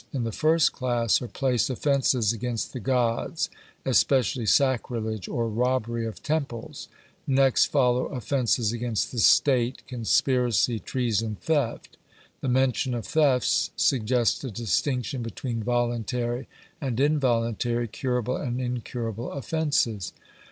In 0.11 0.23
the 0.23 0.31
first 0.31 0.71
class 0.73 1.21
are 1.21 1.27
placed 1.27 1.69
offences 1.69 2.33
against 2.33 2.73
the 2.73 2.79
Gods, 2.79 3.51
especially 3.85 4.47
sacrilege 4.47 5.27
or 5.27 5.47
robbery 5.47 6.07
of 6.07 6.23
temples: 6.23 6.87
next 7.27 7.65
follow 7.67 8.05
offences 8.07 8.71
against 8.71 9.11
the 9.11 9.19
state, 9.19 9.85
conspiracy, 9.87 10.79
treason, 10.79 11.35
theft. 11.39 11.97
The 12.39 12.49
mention 12.49 12.95
of 12.95 13.05
thefts 13.05 13.69
suggests 13.75 14.43
a 14.43 14.49
distinction 14.49 15.21
between 15.21 15.61
voluntary 15.61 16.47
and 16.81 16.99
involuntary, 16.99 17.87
curable 17.87 18.37
and 18.37 18.59
incurable 18.59 19.31
offences. 19.31 20.13